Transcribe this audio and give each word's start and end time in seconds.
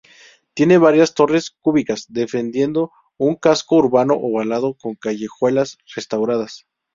Tiene 0.55 0.79
varias 0.79 1.13
torres 1.13 1.51
cúbicas 1.51 2.07
defendiendo 2.09 2.91
un 3.17 3.35
casco 3.35 3.75
urbano 3.75 4.15
ovalado 4.15 4.73
con 4.73 4.95
callejuelas 4.95 5.77
restauradas. 5.95 6.65